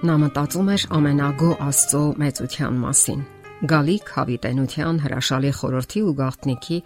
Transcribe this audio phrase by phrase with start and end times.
[0.00, 3.18] Նա մտածում էր ամենագո Աստծո մեծության մասին։
[3.68, 6.78] Գալիք հավիտենության հրաշալի խորհրդի ու գաղտնիքի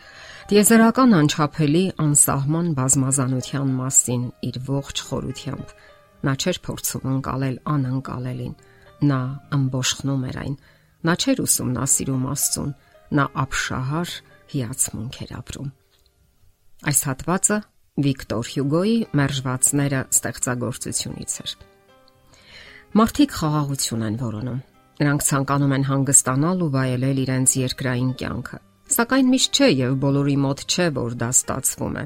[0.51, 5.75] դիեզերական անչափելի անսահման բազմազանության մասին իր ողջ խորությամբ։
[6.27, 8.57] Նա չէր փորձում անցալել անընկալելին։
[9.15, 9.21] Նա
[9.59, 10.57] ըմբոշխնում էր այն։
[11.07, 12.73] Նա չէր ուսումնասիրում Աստծուն։
[13.15, 14.17] Նա ապշահար
[14.55, 15.71] հիացմունք էր ապրում։
[16.91, 17.61] Այս հատվածը
[18.09, 21.55] Վիկտոր Հյուգոյի Մերժվածները ստեղծագործությունից էր։
[22.95, 24.59] Մարդիկ խաղաղություն են որոնում։
[25.01, 28.59] Նրանք ցանկանում են հանգստանալ ու վայելել իրենց երկրային կյանքը։
[28.95, 32.05] Սակայն միշտ չէ եւ բոլորի մոտ չէ, որ դա ստացվում է։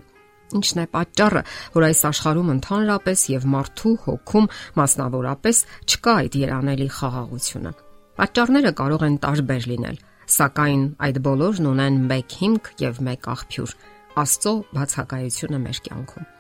[0.57, 1.43] Ինչն է պատճառը,
[1.75, 4.49] որ այս աշխարհում ընդհանրապես եւ մարդու հոգում
[4.81, 5.61] մասնավորապես
[5.93, 7.73] չկա այդ երանելի խաղաղությունը։
[8.17, 9.99] Պատճառները կարող են տարբեր լինել,
[10.39, 13.77] սակայն այդ բոլորն ունեն մեկ հիմք եւ մեկ աղբյուր՝
[14.25, 16.33] Աստծո բացակայությունը մեր կյանքում։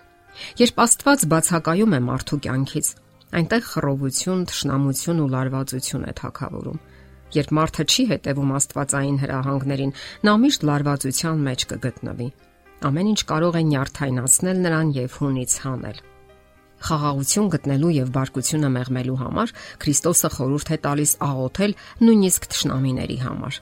[0.59, 2.88] Երբ Աստված բացակայում է մարդու կյանքից,
[3.37, 6.79] այնտեղ խռովություն, թշնամություն ու լարվածություն է թակավորում։
[7.37, 9.93] Երբ մարդը չի հետևում Աստվածային հրահանգներին,
[10.24, 12.29] նա միշտ լարվածության մեջ կգտնվի։
[12.88, 15.99] Ամեն ինչ կարող է նյարդայնացնել նրան եւ հունից հանել։
[16.79, 21.73] Խաղաղություն գտնելու եւ բարկությունը մեղմելու համար Քրիստոսը խորհուրդ է տալիս աղոթել
[22.06, 23.59] նույնիսկ թշնամիների համար։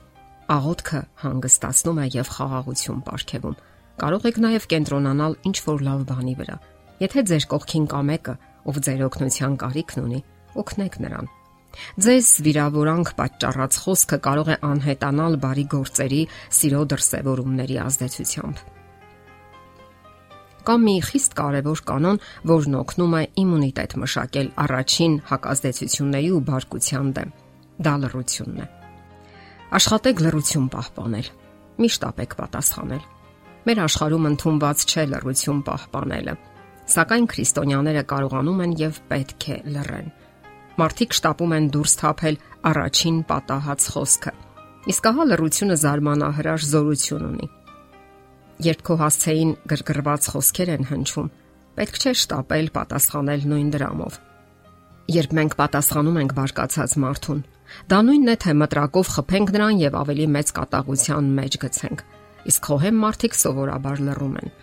[0.56, 3.56] Աղոթքը հանգստացնում է եւ խաղաղություն ապարգևում։
[3.96, 6.56] Կարող եք նաեւ կենտրոնանալ ինչ որ լավ բանի վրա։
[7.00, 8.34] Եթե ձեր կողքին կա մեկը,
[8.66, 10.20] ով ձեր օգնության կարիքն ունի,
[10.62, 11.28] օգնեք նրան։
[12.00, 16.22] Ձեզ վիրավորանք պատճառած խոսքը կարող է անհետանալ բարի գործերի,
[16.58, 18.62] սիրո դրսևորումների ազդեցությամբ։
[20.66, 22.16] Կա մի խիստ կարևոր կանոն,
[22.50, 27.30] որն օգնում է իմունիտետ մշակել առաջին հակազդեցությունների ու բարկության դեմ։
[27.86, 28.66] Դա լռությունն է։
[29.76, 31.30] Աշխատեք լռություն պահպանել։
[31.86, 33.06] Միշտ ապեք պատասխանել։
[33.66, 36.36] Մեր աշխարհում ընդունված չէ լռություն պահպանելը
[36.86, 40.10] Սակայն քրիստոնյաները կարողանում են եւ պետք է լռեն։
[40.78, 42.36] Մարդիկ շտապում են դուրս թափել
[42.70, 44.32] առաջին պատահած խոսքը։
[44.92, 47.48] Իսկ ահա լռությունը զարմանահրաշ զորություն ունի։
[48.66, 51.32] Երբ քո հասցեին գրգռված խոսքեր են հնչում,
[51.76, 54.20] պետք չէ շտապել պատասխանել նույն դրամով։
[55.16, 57.42] Երբ մենք պատասխանում ենք բարկացած մարդուն,
[57.90, 62.06] դա նույնն է թե մտրակով խփենք նրան եւ ավելի մեծ կատաղության մեջ գցենք։
[62.46, 64.54] Իսկ խոհեմ մարդիկ սովորաբար լռում են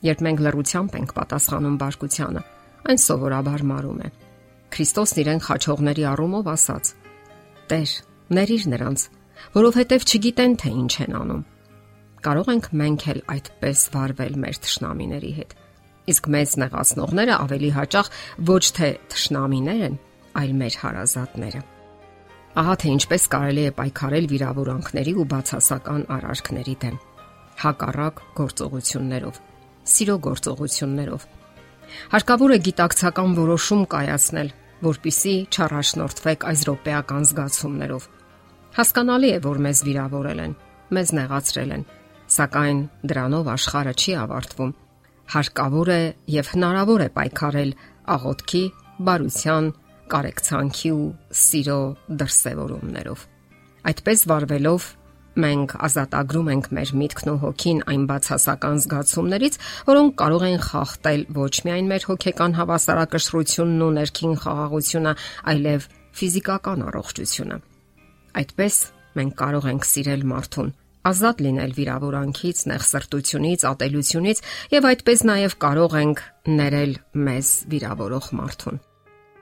[0.00, 2.42] Երբ մենք լռությամբ ենք պատասխանում բարկությանը,
[2.88, 4.10] այն սովորաբար մարում է։
[4.72, 6.92] Քրիստոսն իրեն խաչողների առումով ասաց.
[7.70, 7.90] Տեր,
[8.36, 9.04] ներիր նրանց,
[9.56, 11.42] որովհետև չգիտեն թե ինչ են անում։
[12.20, 15.52] Կարող ենք մենք էլ այդպես վարվել մեր ճշնամիների հետ։
[16.10, 18.10] Իսկ մեծ նեղացնողները ավելի հաճախ
[18.50, 20.00] ոչ թե ճշնամիներ են,
[20.40, 21.62] այլ մեր հարազատները։
[22.60, 26.96] Ահա թե ինչպես կարելի է պայքարել վիրավորանքների ու բացասական արարքների դեմ։
[27.60, 29.40] Հակառակ գործողություններով
[29.90, 31.26] սիրո գործողություններով։
[32.14, 34.50] Հարկավոր է գիտակցական որոշում կայացնել,
[34.86, 38.06] որpիսի չառաջնորդվեք այս ռոպեական զգացումներով։
[38.76, 40.54] Հասկանալի է, որ մեզ վիրավորել են,
[40.94, 41.84] մեզ նեղացրել են,
[42.30, 42.78] սակայն
[43.10, 44.72] դրանով աշխարհը չի ավարտվում։
[45.30, 46.02] Հարկավոր է
[46.34, 47.72] եւ հնարավոր է պայքարել
[48.14, 48.62] աղոթքի,
[49.10, 49.66] բարության,
[50.10, 51.80] կարեկցանքի ու սիրո
[52.20, 53.26] դրսևորումներով։
[53.90, 54.88] Այդպես վարվելով
[55.38, 61.54] Մենք ազատագրում ենք մեր միտքն ու հոգին այն բացասական զգացումներից, որոնք կարող են խախտել ոչ
[61.68, 65.14] միայն մեր հոգեկան հավասարակշռությունն ու ներքին խաղաղությունը,
[65.54, 67.60] այլև ֆիզիկական առողջությունը։
[68.40, 68.74] Այդպես
[69.20, 70.74] մենք կարող ենք սիրել մարդուն,
[71.10, 76.22] ազատ լինել վիրավորանքից, նեղսրտությունից, ատելությունից եւ այդպես նաեւ կարող ենք
[76.60, 76.94] ներել
[77.30, 78.86] մեզ վիրավորող մարդուն։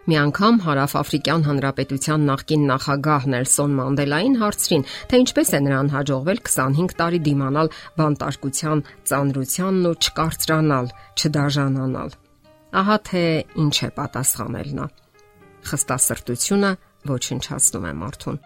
[0.09, 6.95] Մի անգամ Հարավաֆրիկյան Հանրապետության նախկին նախագահ Նելսոն Մանդելային հարցրին, թե ինչպես է նրան հաջողվել 25
[7.01, 7.69] տարի դիմանալ
[8.01, 8.81] բանտարկության
[9.11, 12.17] ծանրությանն ու չկարծրանալ, չդաժանանալ։
[12.81, 13.23] Ահա թե
[13.69, 14.89] ինչ է պատասխանել նա։
[15.69, 16.73] Խստասրտությունը
[17.13, 18.43] ոչնչացնում է մարդուն։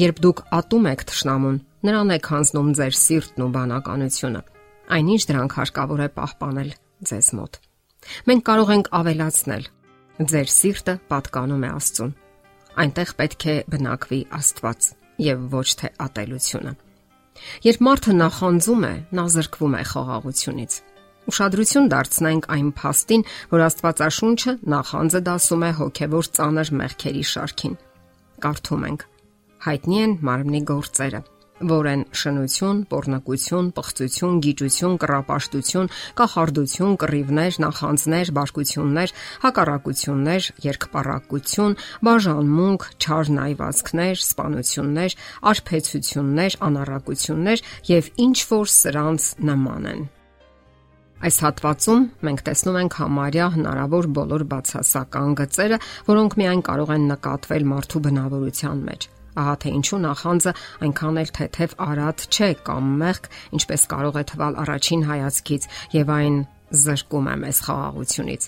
[0.00, 4.44] Երբ դուք ատում եք ճշնամուն, նրան եք հանձնում ձեր սիրտն ու բանականությունը։
[4.96, 6.74] Այնինչ դրանք հարկավոր է պահպանել
[7.12, 7.62] ձեզ մոտ։
[8.24, 9.64] Մենք կարող ենք ավելացնել
[10.14, 12.10] Ձեր սիրտը պատկանում է Աստծուն։
[12.78, 14.86] Այնտեղ պետք է բնակվի Աստված
[15.24, 16.74] եւ ոչ թե ատելությունը։
[17.66, 20.76] Երբ մարդը նախանձում է, նա զրկվում է խաղաղությունից։
[21.34, 27.76] Ուշադրություն դարձնենք այն փաստին, որ Աստվածաշունչը նախանձը դասում է հոգևոր ծանր մեղքերի շարքին։
[28.44, 29.06] Կարդում ենք.
[29.64, 31.20] հայտնի են մարմնի գործերը
[31.70, 35.90] որ են շնություն, pornokություն, պղծություն, գիճություն, կռապաշտություն,
[36.20, 39.14] կախարդություն, կռիվներ, նախանձներ, բարկություններ,
[39.44, 41.78] հակառակություններ, երկպարակություն,
[42.08, 45.16] բաժանմունք, չար նայվածքներ, սպանություններ,
[45.54, 47.64] արփեցություններ, անառակություններ
[47.94, 50.06] եւ ինչ որ սրանց նման են։
[51.24, 55.78] Այս հատվածում մենք տեսնում ենք համարյա հնարավոր բոլոր բացասական գծերը,
[56.10, 60.52] որոնք միայն կարող են նկատվել մարդու բնավորության մեջ։ Ահա թե ինչու նախանձը
[60.86, 63.24] այնքան էլ թեթև արատ չէ կամ մեղք,
[63.58, 65.62] ինչպես կարող է թվալ առաջին հայացքից,
[65.94, 66.36] եւ այն
[66.84, 68.42] զրկում է մեզ խաղաղությունից։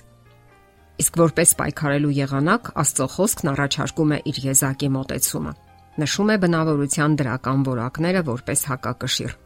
[0.97, 5.53] Իսկ որպես պայքարելու եղանակ, Աստծո խոսքն առաջարկում է իր եզակի մոտեցումը։
[5.97, 9.37] Նշում է բնավորության դրական որակները որպես հակակշիռ։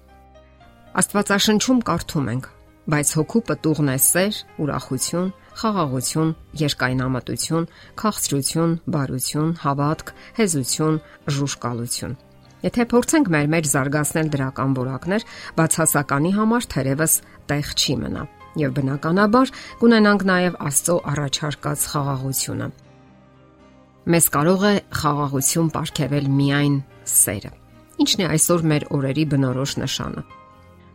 [1.01, 2.47] Աստվածաշնչում կարդում ենք.
[2.91, 4.35] բայց հոգու պտուղն է սեր,
[4.65, 5.29] ուրախություն,
[5.61, 7.69] խաղաղություն, երկայնամտություն,
[8.01, 10.99] քաղցրություն, բարություն, հավատք, հեզություն,
[11.37, 12.19] ժուշկալություն։
[12.61, 15.25] Եթե փորձենք մեր մեջ զարգացնել դրական որակներ,
[15.61, 17.15] բացասականի համար թերևս
[17.53, 18.25] տեղ չի մնա
[18.61, 22.69] եւ բնականաբար կունենանք նաեւ Աստծո առաջարկած խաղաղությունը։
[24.11, 26.77] Մեզ կարող է խաղաղություն ապարգևել միայն
[27.15, 27.53] սերը։
[28.01, 30.40] Ինչն է այսօր մեր օրերի բնորոշ նշանը։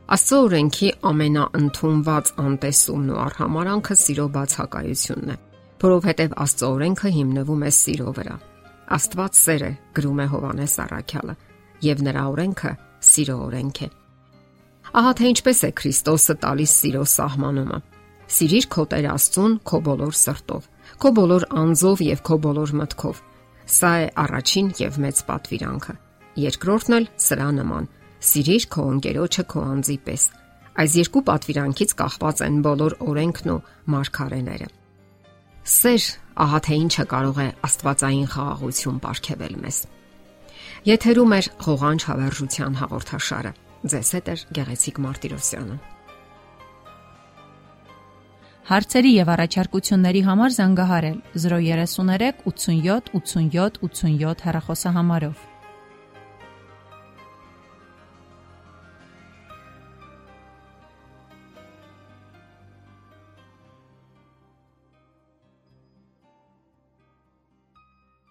[0.05, 5.37] Աստծո օրենքի ամենաընդունված անտեսումն ու արհամարանքը սիրո բացակայությունն է,
[5.81, 8.35] որովհետև Աստծո օրենքը հիմնվում է սիրո վրա։
[8.95, 11.35] Աստված սեր է, գրում է Հովանես Առաքյալը,
[11.89, 12.73] եւ նրա օրենքը
[13.09, 13.89] սիրո օրենք է։
[15.01, 17.79] Ահա թե ինչպես է Քրիստոսը տալիս սիրո սահմանումը։
[18.35, 20.69] Սիրիր քո Տեր Աստծուն քո բոլոր սրտով,
[21.01, 23.25] քո բոլոր անձով եւ քո բոլոր մտքով։
[23.65, 25.93] Սա է առաջին եւ մեծ պատվիրանքը։
[26.45, 27.93] Երկրորդն էլ սրա նման։
[28.25, 30.23] Սիրիր քո ընկերոջը քո անձի պես։
[30.81, 33.57] Այս երկու պատվիրանքից կախված են բոլոր օրենքն ու
[33.93, 34.69] մարգարեները։
[35.75, 36.07] Սեր,
[36.45, 39.77] ահա թե ինչը կարող է Աստվածային խաղաղություն ապարգևել մեզ։
[40.85, 43.51] Եթերում է ղողանջ հավերժության հաղորդաշարը։
[43.93, 45.77] Ձեզ հետ է Գեղեցիկ Մարտիրոսյանը։
[48.65, 55.43] Հարցերի եւ առաջարկությունների համար զանգահարել 033 87 87 87 հեռախոսահամարով։